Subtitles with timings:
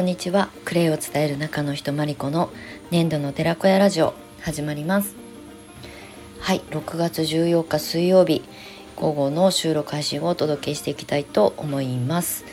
[0.00, 0.48] こんにちは。
[0.64, 2.48] クレイを伝える中の人マリコの
[2.90, 5.14] 粘土の寺子屋ラジオ始まります。
[6.38, 8.42] はい6月14日水曜日
[8.96, 12.46] 午後の収録配信をお届けしていきたいと思います。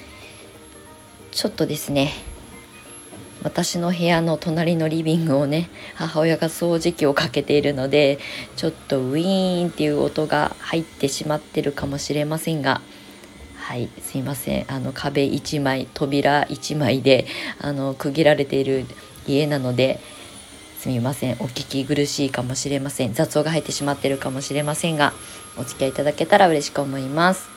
[1.32, 2.12] ちょっとですね
[3.44, 8.20] 私の部屋の隣のリビングをね母親が掃除機をかけているので
[8.58, 12.82] ちょっとウィーンっていう音が入ってしまってるかもしれませんが
[13.68, 14.72] はいすいません。
[14.72, 17.28] あの壁1枚扉1枚で
[17.60, 18.86] あの区切られている
[19.28, 20.00] 家なので
[20.80, 21.34] すみません。
[21.34, 23.14] お聞き苦しいかもしれません。
[23.14, 25.12] 雑音が入ってしまってるかもしれませんが
[25.58, 27.50] お付き合いいただけたら嬉しく思います。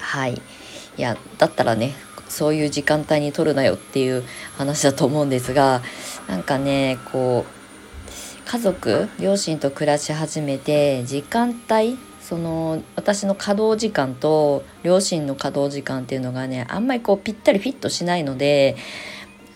[0.00, 0.34] はい。
[0.34, 1.94] いやだったらね
[2.28, 4.24] そういう時間帯に撮るなよっていう
[4.58, 5.80] 話だと思うんですが
[6.26, 18.76] なんかねこう家族両親と暮らし始めて時間帯その私の稼働時間と両親の稼働時間っていうのがねあんまりこうぴったりフィットしないので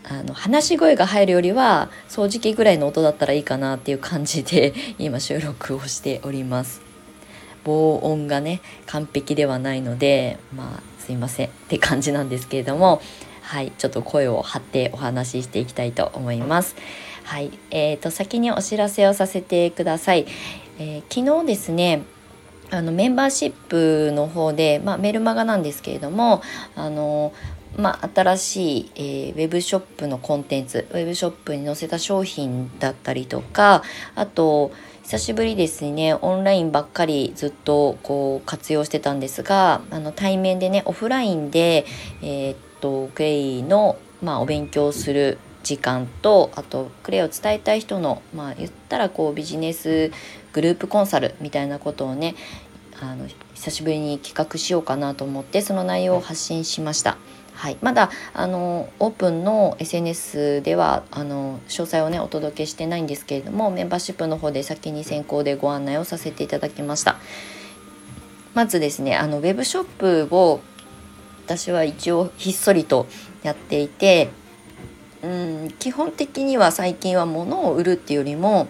[0.03, 6.83] あの話し声が入るよりは掃除機ぐらいの音だったらいいかなっていう感じで 今収録をしております。
[7.63, 13.01] 防音がね完璧ではないのでまあすいませんって感じなんですけれども
[13.41, 16.75] はいちょっと声を張ってお話ししていきたいと思います。
[17.23, 20.27] はいえーと、先にお知らせをさせてください、
[20.79, 22.03] えー、昨日ですね
[22.71, 26.43] あのメンバーシップの方で、まあ、メルマガなんですけれども
[26.75, 27.33] あの、
[27.77, 33.83] まあ、新しい、えー、ウェブショップのコンテンツウェブショップに載せた商品だったりとか
[34.15, 34.73] あと
[35.05, 41.85] 久しぶりですねオンラインばっかりずっとこう活用してたんですがあの対面でねオフラインで、
[42.23, 50.13] えー、っとクレイの、まあ、お勉強する時間とあとクレイを伝えたい人のまあ言ったらこうビジネス
[50.53, 52.37] グループコンサルみたいなことをね
[53.01, 57.17] あの久しぶりに企画しようかなと思ってその内容を発信しました。
[57.55, 67.17] はい、まだあのオープンの SNS ではあの詳細をねお届けしてないんですけれどもメンバーシップの方で先に先行でご案内をさせていただきました
[68.55, 69.85] まずですねあのウェブショッ
[70.27, 70.61] プを
[71.47, 73.07] 私は一応ひっそりと
[73.45, 74.31] やっていて
[75.25, 78.69] うん基本的には最近は物を売るっていうよりも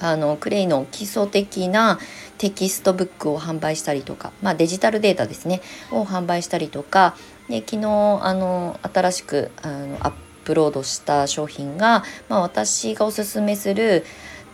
[0.00, 1.98] あのクレイの基礎的な
[2.38, 5.60] テキストブックを販売したりとか、まあ、デジタルデータですね
[5.90, 7.14] を販売したりとか
[7.48, 7.88] で昨日
[8.22, 10.12] あの新しくあのアッ
[10.44, 14.04] プロードした商品が、まあ、私がおすすめする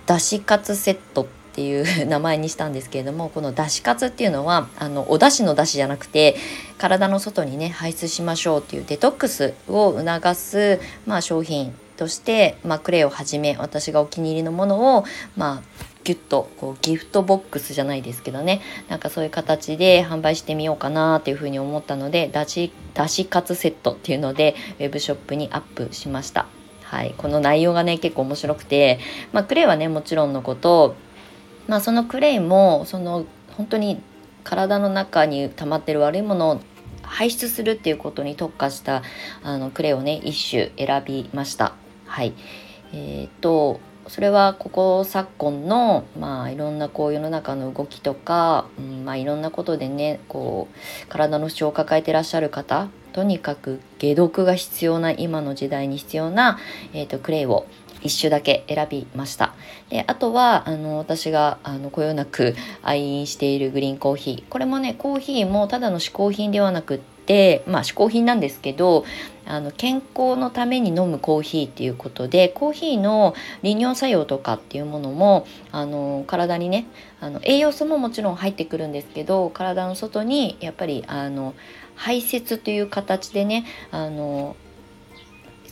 [0.07, 6.37] だし活セットってていう名前にしたんですけれどもこのだし活っていうのはあのお出汁の出汁じゃなくて
[6.79, 15.05] 体の外にね排出しましょうっていうデトックスを促す、まあ、商品として、まあ、クレイをはじめ私がお気に入りのものを、
[15.37, 15.63] まあ、
[16.05, 26.47] ギュッとこうギフトボックスじゃないですけどねなんかそういう形で販売してみようかなっていうふうに思ったのでだしだしカツセットっていうのでウェブショップにアップしました。
[26.83, 28.99] はい、この内容がね結構面白くて、
[29.33, 30.95] まあ、クレイはねもちろんのこと、
[31.69, 33.25] まあ、そのクレイもその
[33.57, 34.01] 本当に
[34.45, 36.61] 体の中に溜まってる悪いものを
[37.03, 39.03] 排出するっていうことに特化した
[39.43, 41.75] あのクレイをね一種選びました。
[42.07, 42.35] はい
[42.93, 56.59] えーとそれはここ昨今のまあいろんなこう世の中の動きとか、うんまあ、いろんなことでねこう体の不調を抱えてらっしゃる方とにかく解毒が必要な今の時代に必要な、
[56.93, 57.67] えーと、クレイを
[58.03, 59.55] 一種だけ選びました。
[59.91, 64.49] であとはあの私があのこよなく愛飲しているグリーンコーヒー。
[64.49, 69.05] これもねコーヒーもただの嗜好品ではなくってまあ嗜好品なんですけど
[69.47, 76.87] あの健康のために飲むコーヒーっていうことでコーヒーの利尿作用とかっていうものもあの体にね
[77.21, 81.55] あの栄養素ももちろん入ってくるんですけど体の外にやっぱりあの
[81.95, 84.57] 排泄という形でねあの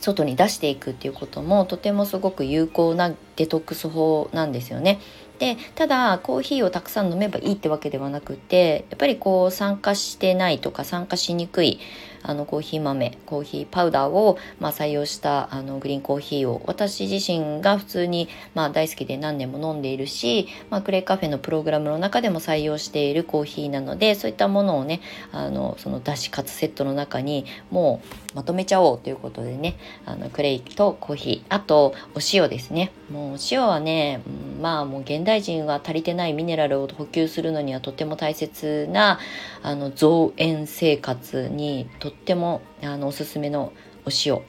[0.01, 4.99] 外に出していくっていうこともとてもすごく有効なデトックス法なんですよね。
[5.39, 11.79] でただコーヒーをたくさん飲めばいいってわけではなくてやっぱりこう酸化してないとか酸化しにくい
[12.23, 25.01] あのコーヒー豆コーヒーパウダーを、まあ、採用したあのグリーンコーヒーを私自身が普通に、まあ、大好きで何年も飲んでいるし、まあ、クレイカフェのプログラムの中でも採用しているコーヒーなのでそういったものをね
[25.31, 28.01] あのそのだしカツセットの中にも
[28.33, 32.91] うまとめちゃおうということでねあのクレイとコーヒーあとお塩ですね。
[33.11, 34.21] もうお塩はね、
[34.61, 39.19] まあもう現代人は足りてないミネラルを補給するのにはとても大切な
[39.61, 43.73] あの増塩生活にとってもあのおすすめの
[44.05, 44.41] お塩。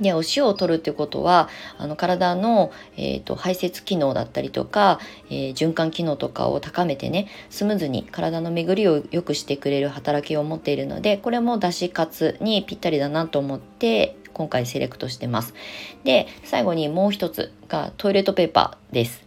[0.00, 4.98] でお塩を取るってことはあの体の、えーと、排泄機能だったりとか、
[5.28, 15.52] えー、循環機能とかを高めてねスムーズに体の巡りを良くしてくれる働きを持っているのでこれもだし活にぴったりだなと思って今回セレクトしてます。
[16.02, 19.22] で最後にもう一つがトイレットペーパーです。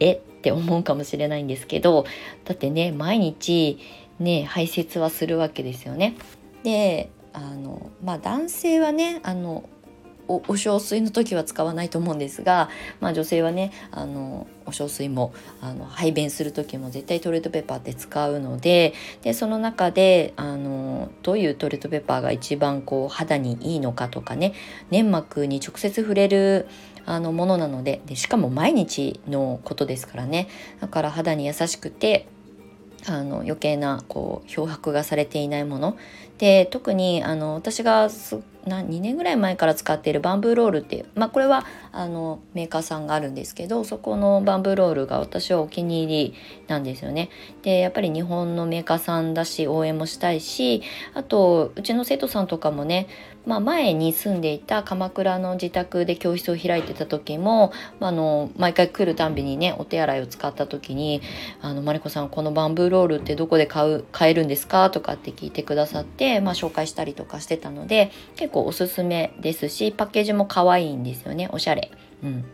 [0.00, 0.14] え？
[0.14, 2.06] って思うかもしれないんですけど
[2.44, 3.78] だってね毎日
[4.18, 6.16] ね排泄はするわけですよね。
[6.62, 9.68] であのまあ男性はねあの
[10.28, 12.70] おお小水の時は使わないと思うんですが、
[13.00, 24.54] まあ、女性はねあのお小水もあの排便する時も絶対トイレットペーパーって使うのででその中であのどういうトイレットペーパーが一番こう肌にいいのかとかね
[24.90, 26.68] 粘膜に直接触れる
[27.04, 30.48] あのものなのででしかも毎日のことですからね。
[30.80, 32.28] だから肌に優しくて
[33.06, 35.96] あの余計なこう漂白がされていないもの
[36.42, 38.10] で特にあの私が
[38.66, 46.34] な2年ぐらい前から使っているバンブーロールっていう、まあ、これはあのメーカーさんがあるんですけどそこのバンブーロールが私はお気に入り
[46.68, 47.30] なんですよね。
[47.62, 50.82] でやっぱり日本のメーカーさんだし応援もしたいし
[51.14, 53.08] あとうちの生徒さんとかもね
[53.46, 61.22] まあ、前に住んでいた鎌倉の自宅で教室を開いてた時も、まあ、の毎回来るたんびにねお手洗いを使った時に
[61.60, 71.48] 「あのマリコさんこのバンブーロールってどこで買う買えるんですか?」とかって聞いてくださって、まあ、紹介したりとかしてたので結構おすすめですしパッケージも可愛いんですよね。
[71.52, 71.90] おしゃれ。
[72.22, 72.44] うん。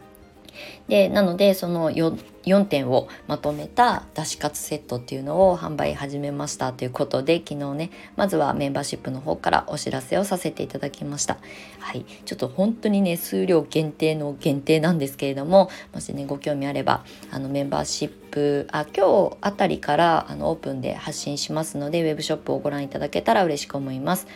[0.88, 11.38] でなのでその 4, 4点をまとめただし活セットっていうのを販売始めましたということで昨日ねまずはメンバーシップの方からお知らせをさせていただきました。
[11.78, 12.04] はい。
[12.24, 24.26] ちょっと本当にね数量限定の限定なんですけれどももしねご興味あればあのメンバーシップあ今日あたりからあのオープンで発信しますのでウェブショップをご覧いただけたら嬉しく思います。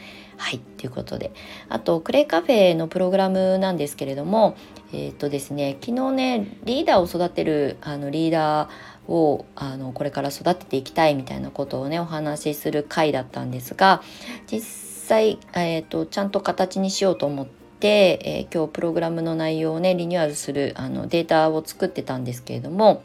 [0.43, 1.31] はいということで。
[1.69, 4.57] あとクレイカフェのプログラムなんですけれども
[4.93, 14.03] えっ、とですね昨日ねリーダーを育てるあのリーダーをあのこれから育てていきたいみたいなことをねお話しする回だったんですが
[14.51, 14.61] 実
[15.09, 23.05] 際、えーと、ちゃんと形にしようと思って、えー、今日プログラムの内容をねリニューアルするあのデータを作ってたんですけれども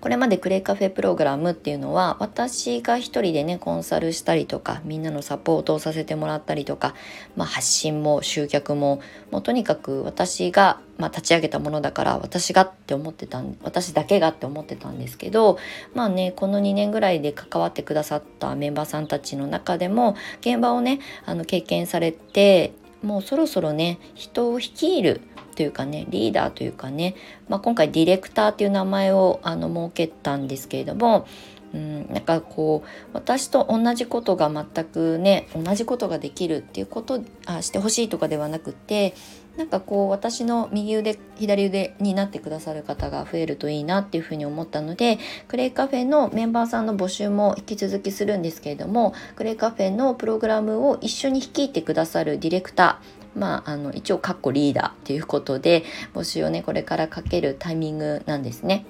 [0.00, 6.94] これまでクレイカフェプログラムっていうのは私が一人でねコンサルしたりとかみんなのサポートをさせてもらったりとか、
[7.36, 15.58] まあ、発信も集客ももうとにかく私が、まあ、立ち上げたものだから私がって思ってた私だけがって思ってたんですけど
[15.94, 22.72] まあねこの2年ぐらいで関わってくださったメンバーさんたちの中でも現場をねあの経験されて
[23.02, 25.20] もうそろそろね人を率いる
[25.56, 27.16] というかねリーダーというかね、
[27.48, 31.26] まあ、今回ディレクターっていう名前をあの設けたんですけれども
[31.74, 39.14] うん、なんかこう私と同じことが全くね同じことができるっていうことあしてほしいとかではなくて
[39.56, 45.18] なんかこう私の右腕左腕になってくださる方が増えるといいなっていうふうに思ったので
[45.48, 55.84] クレイカフェのメンバーさんの募集も引き続きするんですけれどもクレイカフェのプログラムを一緒に率いてくださるディレクターまあ、あの一応かっこリーダーということで
[56.14, 58.86] 募集をねこれからかけるタイミングなんですね。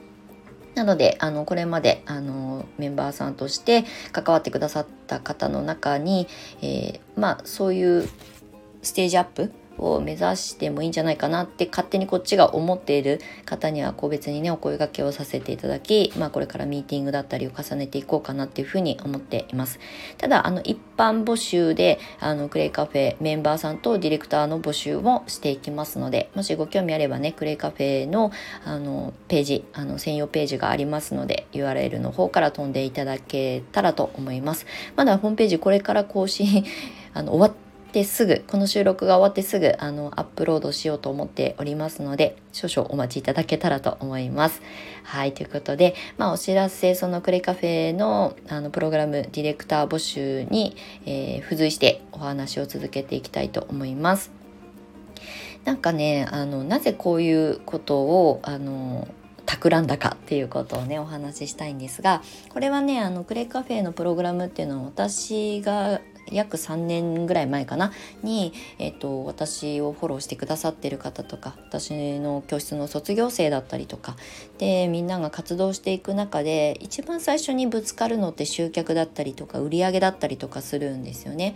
[0.75, 6.29] なのであのこれまであのメンバーさんとして関わってくださった方の中に、
[6.61, 8.09] えー、まあそういう
[8.83, 19.79] ステージアップを目指してもいいんじゃないかなって勝手にこっちが思っている方には個別にねお声がけをさせていただき、まあ、これからミーティングだったりを重ねていこうかなっていうふうに思っています。
[20.19, 28.31] ただあの一般募集であのクレイカフェメンバーさんとディレクターの募集もしていきますのでもしご興味あればねクレイカフェの
[28.65, 34.67] あのページあの専用ページがありますので URL の方から飛んでいただけたらと思います。
[34.97, 36.65] まだホームページこれから更新
[37.15, 37.57] あの終わ
[37.97, 44.61] ってすぐこの収録が終わってすぐあのアップロードしようと思っておりますので少々お待ちいただけたらと思います。
[45.03, 50.77] はいということで、まあ、お知らせそのクレカフェのあのプログラムディレクター募集に、
[51.07, 54.31] えー、付随してお話を続けていきたいと思います。
[55.65, 59.09] なんかねあのなぜこういうことをあの
[59.47, 67.93] 企んだかっていうことをねお話ししたいんですがこれはねあのクレカフェのプログラムっていうのは私が約3年ぐらい前かな？
[68.23, 74.17] に、えーと、私をフォローしてくださってる方とか私の教室の卒業生だったりとか
[74.59, 81.55] でみんなが活動していく中で一番最初にぶつかるのって集客だったりとか売り上げだったりとかするんですよね。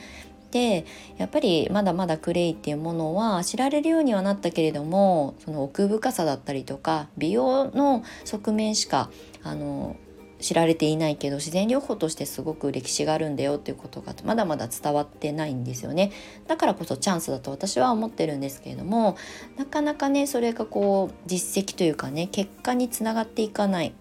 [0.50, 0.84] で
[1.16, 9.10] やっぱりまだまだクレイっていうものは知られるようにはなったけれどもその奥深さだったりとか美容の側面しか
[9.44, 9.96] あの
[10.40, 16.12] 知られていないけど自然療法としてすごく歴史があるんだよっていうことがまだまだ伝わってないんですよね。
[16.47, 19.16] だからこそチャンスだと私は思ってるんですけれども
[19.56, 23.92] なかなかねそれがこう実績というかね結果につながっていかない。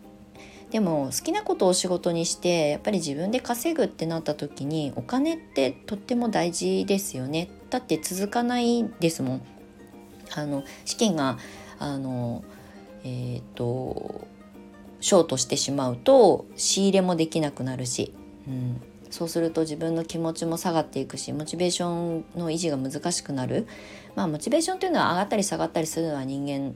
[0.72, 7.50] でも好きなことを仕事にしてやっぱり自分で稼ぐってなった時にお金ってとっても大事ですよね。
[7.72, 9.42] だって続かないですもん。
[10.36, 11.40] あの資金が
[11.80, 12.44] あの
[13.04, 14.28] えっ、ー、と
[15.02, 18.14] ショートしてしまうと仕入れもできなくなるし、
[18.48, 23.68] うん、そうすると自分の気持ちも下がっていくしモチベーションの維持が難しくなる。
[24.16, 26.76] まあモチベーションというのは上がったり下がったりするのは人間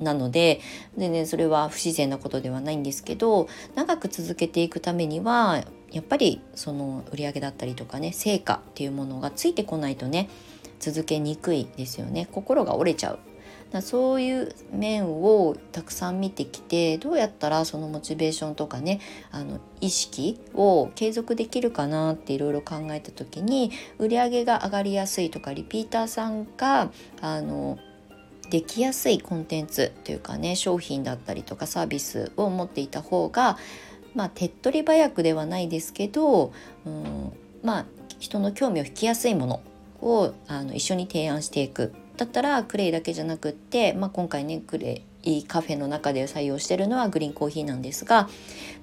[0.00, 0.60] なので
[0.96, 10.28] 全然それは不自然なことではないんですけど長く続けていくためにはやっぱりその売り上げだったりとかね成果っていうものがついてこないとね
[10.78, 12.28] 続けにくいですよね。
[12.32, 13.18] 心が折れちゃう。
[13.70, 27.78] だそういう面をたくさん見てきてどうやったらそのモチベーションとかねあの意識を継続できるかなっていろいろ考えた時に売り上げが上がりやすいとかリピーターさんがあの
[28.50, 33.58] できやすいコンテンツというかね商品だったりとかサービスを持っていた方が
[34.14, 36.52] まあ手っ取り早くではないですけど、
[36.86, 37.32] うん、
[37.62, 37.86] まあ
[38.18, 39.60] 人の興味を引きやすいもの
[40.00, 41.92] をあの一緒に提案していく。
[42.16, 48.28] だったらクレイだけじゃなくって、まあ、今回ねクレイカフェの中で採用してるのはグリーンコーヒーなんですが、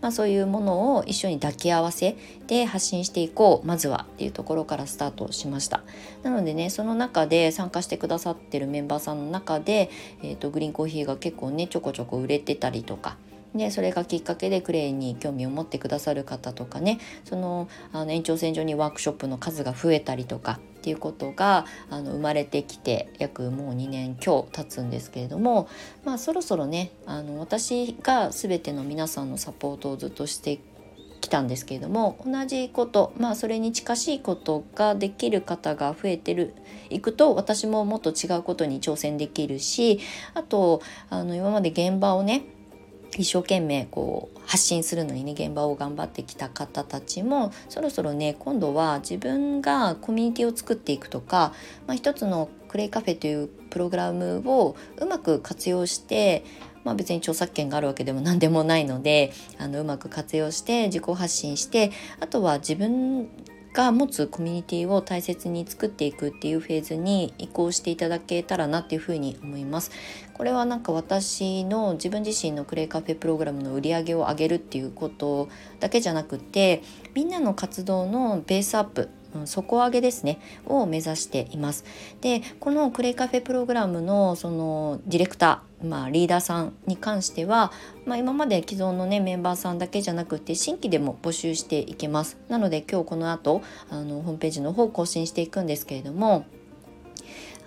[0.02, 2.16] まあ、そういうものを一緒に抱き合わせ
[2.48, 3.68] で発信していこう。
[3.68, 5.84] まずはっていうところからスタートしました。
[6.24, 9.90] なのでねその中で参加してくださってるメンバーさんの中で、
[10.22, 13.18] えーと、グリーンコーヒーが結構ねちょこちょこ売れてたりとか
[13.56, 25.68] でそれがきっかけでクレイに興味を持ってくださる方とかねそのあの延長線上にワークショップの数が増えたりとかっていうことがあの生まれてきて約もう2年今日経つんですけれども、
[26.04, 30.60] まあ、そろそろねあの私が全ての皆さんのサポートをずっとして
[31.22, 36.54] きたんですけれども同じことまあそれに近しいことができる方が増えてる
[36.92, 40.00] いくと私ももっと違うことに挑戦できるし
[40.36, 42.46] あとあの今まで現場をね
[43.18, 51.54] 一生懸命こう発信するのにね現場を頑張ってきた方たちもそろそろね今度は自分がコミュニティを作っていくとか、
[51.88, 56.44] まあ、一つのクレイカフェというプログラムをうまく活用して
[56.86, 63.28] まあ、別に著作権があるわけでも何でもないのであのうまく活用して自己発信してあとは自分
[63.76, 69.92] が持つコミュニティを大切に作っていくっていうフェーズに移行していただけたらなっていうふうに思います。
[70.36, 75.48] これはなんか私の自分自身のクレイカフェプログラムの売り上げを上げるっていうこと
[75.80, 79.10] だけじゃなくてみんなの活動のベースアップ
[79.46, 81.86] 底上げですねを目指しています。
[82.20, 87.72] でこのクレイカフェプログラムのそのディレクター、まあ、リーダーさんに関しては、
[88.06, 92.38] まあ、今まで既存のねメンバーさんだけじゃなくて新規でも募集していけます。
[92.50, 96.46] なので今日この後あのホームページの方更新していくんですけれども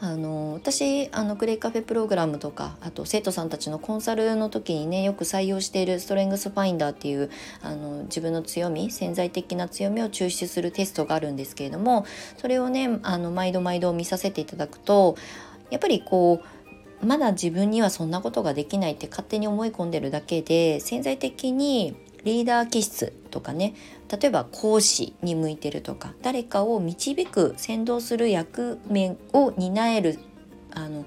[0.01, 7.31] あの私あのクレイカフェプログラムとかあと生徒さんたちのコンサルの時にねよく採用しているストレングスファインダーっていう
[7.63, 15.17] あの自分の強み潜在的な強みを抽出するテストがあるんですけれどもそれをねあの毎度毎度見させていただくと
[15.71, 16.43] やっぱりこ
[17.03, 21.97] うまだ自分にはそんなことができないって勝手に思い込んでるだけで潜在的に
[22.29, 23.75] リーダー気質とかね
[24.11, 30.19] 例えば講師に向いてるとか誰かを導く先導する役目を担える
[30.75, 31.07] あの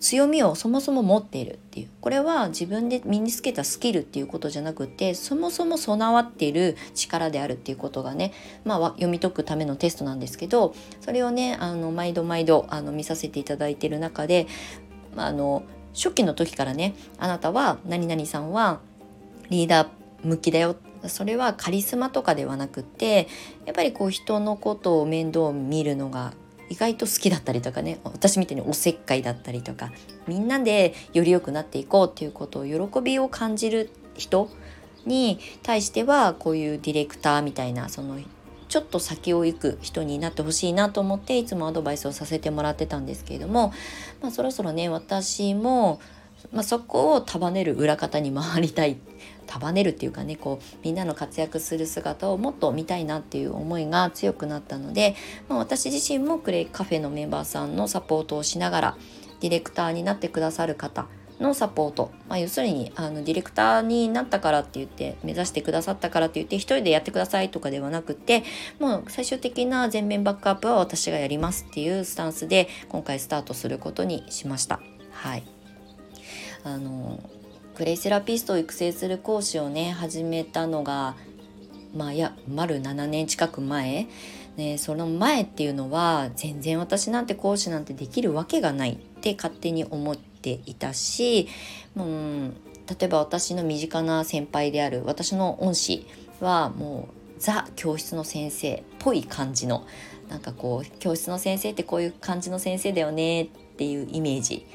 [0.00, 8.32] 強みをそもそも持っているっていうこれは自分で身につけたスキルっていうことじゃなくてそもそも備わっている力であるっていうことがね、
[8.64, 14.46] まあ、読み解くためのテストなんですけどそれをねあの毎度毎度あの見させていただいている中で、
[15.14, 15.62] まあ、あの
[15.94, 18.80] 初期の時からねあなたは何々さんは
[19.50, 20.76] リーダー向きだよ。
[21.06, 23.26] それはカリスマとかではなくって
[23.64, 26.34] やっぱりこう人のことを面倒見るのが
[26.68, 28.00] 意外と好きだったりとかね。
[28.04, 29.92] 私みたいにおせっかいだったりとか。
[30.26, 34.48] みんなでより良くなっていこうっていうことを喜びを感じる人
[35.06, 38.18] に対してはこういうディレクターみたいなその
[38.68, 43.72] ちょっと先を行く人になってほしいなと思っていつもアドバイスをさせてもらってたんですけれども、
[44.22, 46.00] まあ、そろそろね私も、
[46.52, 48.96] まあ、そこを束ねる裏方に回りたい
[49.46, 55.16] 束ねるっていうかねこうみんなの活躍する姿をもっと見たいなっていう思いが強くなったので、
[55.48, 58.96] まあ、私自身もクレイカフェのメンバーさんのサポートをしながら
[59.40, 61.06] ディレクターになってくださる方
[61.40, 68.44] のサポート、まあ、要するにあのディレクターになったからって言って目指してくださったからって言って一人でやってくださいとかではなくて
[68.78, 74.80] もう最終的な全面バックアップは私がやりますっていうスタンスで今回スタートすることにしました。
[75.12, 75.59] はい
[76.64, 77.20] あの
[77.74, 81.14] クレイセラピストを育成する講師をね始めたのが
[81.94, 84.06] まあや丸7年近く前、
[84.56, 91.48] ね、その前っていうのは全然私なんて講師なんてできるわけがないって勝手に思っていたし、
[91.96, 92.54] うん、
[92.86, 96.06] 例えば私の身近な先輩である私の恩師
[96.40, 99.86] はもうザ教室の先生っぽい感じの
[100.28, 104.66] なんかこう教室の先生ってこういう感じの先生だよねっていうイメージ。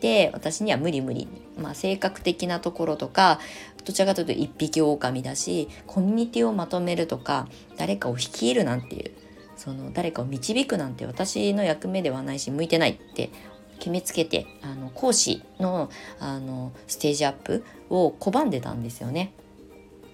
[0.00, 3.40] で私には無理無理、まあ、性格的なところとか
[3.84, 9.12] どちらかというと一匹狼だしコミュニティをまとめるとか誰かを率いるなんていう
[9.56, 13.30] その誰かを導くなんて私の役目ではないし向いてないって
[13.78, 19.32] 決めつけてあの講師のあのステージアップを拒んでたんですよね。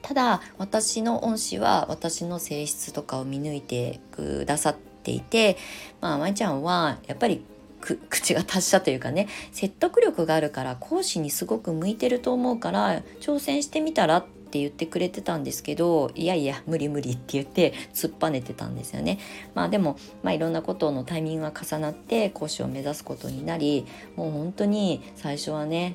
[0.03, 5.57] ただ私の恩師は私の性質とかを見抜いてくださっていて
[6.01, 7.45] まあ舞ちゃんはやっぱり
[7.81, 19.21] 口が達者というかね説得力があるから講師にすごく向いてると思うから挑戦してみたらって言ってくれてたんですけどいやいや無理無理って言って突っぱねてたんですよね。
[19.55, 25.95] まあでも、まあ、いろんなことのタイミングが重なって講師を目指すことになりもう本当に最初はね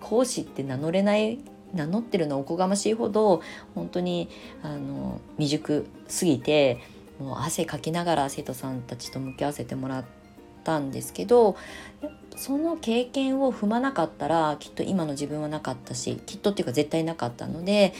[0.00, 1.38] 講師って名乗れない
[1.72, 3.40] 名乗ってるのおこがましいほど
[3.74, 4.28] 本当に
[4.62, 6.80] あの未熟すぎて
[7.18, 10.23] もう汗かきながら生徒さんたちと向き合わせてもらって
[10.64, 11.56] ったんですけど
[12.36, 17.94] その経験を踏まなかったらきっと今の自分はなかったしきっとっていうか絶対なかったので、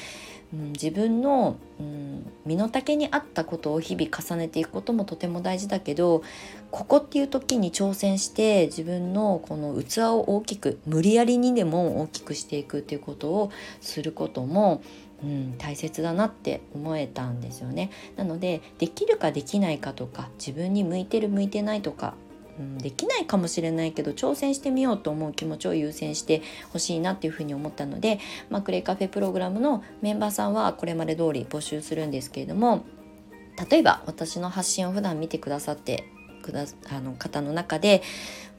[0.52, 6.24] うん、自分の、うん、身の丈に合ったことを日々重ねていくこともとても大事だけど
[6.72, 14.82] ここっていう時に挑戦して自分のこの器を大きく無理やりにでも大きくしていくっていうことをすることも
[15.22, 17.90] うん、大切だなって思えたんですよね。
[18.16, 22.14] なのでできるかできないかとか自分に向いてる向いてないとか
[22.58, 26.42] うん、できないかもしれないけど挑戦してみようと思う気持ちを優先して
[26.72, 28.20] ほしいなっていうふうに思ったので、
[28.50, 32.84] まあ、クレイカフェプログラムのメンバーさんはこれまで通り募集するんですけれども
[33.70, 36.08] 例えば私の発信を普段見てくださって
[36.42, 38.02] くだあの方の中で、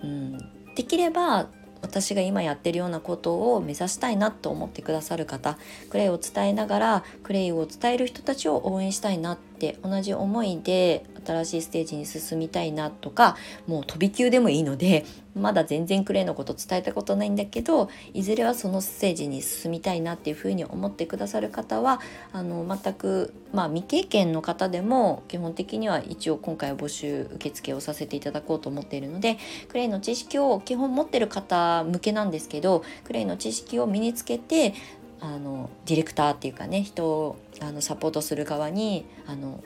[0.04, 0.38] うん、
[0.76, 1.48] できれば
[1.82, 5.58] 私が今やってるようなことを目指したいなと思ってくださる方
[5.92, 22.00] クレイを伝えながらクレイを伝える人たちを応援したいなって同じ思いで新しいステージに進みたいなとかもう飛び級でもいいのでまだ全然クレイのこと伝えたことないんだけどいずれはそのステージに進みたいなっていうふうに思ってくださる方は
[22.32, 29.38] あの全く、まあ、未経験の方でも基本的には一応今回は募集受付をさせていただこうと思っているので
[29.70, 34.74] クレイの知識を基本持ってる方向けなんですけどクレイの知識を身につけて
[35.26, 39.64] あのディレクターっていうかね人をあのサポートする側にあの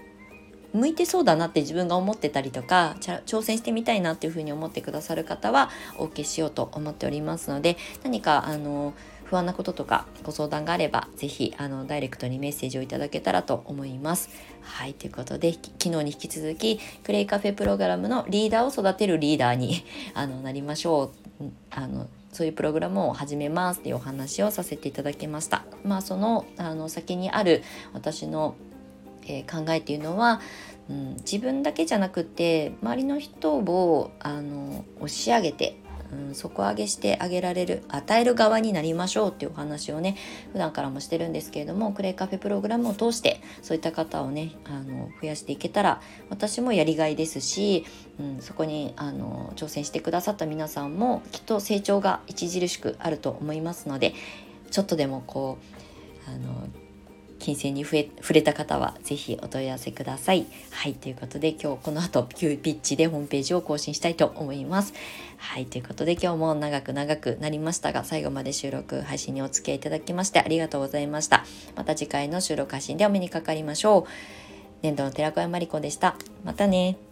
[0.73, 8.93] 向いてそうだなって自分が思ってたりとか挑戦してみたいなっていうふうに思ってくださる方はお受けしようと思っておりますので何かあの
[9.25, 14.29] 不安なこととかご相談があれば是非あのダイレクトにメッセージをいただけたらと思います。
[14.61, 21.43] はいということで昨日に引き続きクレイカフェプログラムのリーダーを育てるリーダーにあのなりましょう。
[21.71, 25.65] あのそういうプログラムを始めますっていうお話をさせていただきました。
[25.83, 27.63] まあそのあの先にある
[27.93, 28.55] 私の
[29.29, 30.41] えー、考えっていうのは、
[30.89, 35.78] うん、自分だけじゃなくて周りの人をあの押し上げて、
[36.11, 40.17] うん、底上げしてあげられる与える側になりましょうっていうお話をね
[40.51, 47.85] 普段からもしてるんですけれどもクレイカフェプログラムを通してそういった方をねあの増やしていけたら私もやりがいですし、
[48.19, 54.13] うん、そこにあの挑戦してくださった皆さんもきっと成長が著しくあると思いますので
[54.71, 55.57] ちょっとでもこ
[56.27, 56.67] うあの
[57.39, 60.45] 金銭に触れた方は是非お問い合わせください。
[60.71, 64.93] はいということで今日この後急ピッチでホームページを更新したいと思います。
[65.37, 71.45] はいということで今日も長く長くなりましたが最後まで収録配信にお付き合いいただきましてありがとうございました。
[71.75, 74.03] また次回の収録配信でお目にかかりましょう。
[74.81, 76.15] 年度の寺子屋まりこでした。
[76.43, 77.08] またね。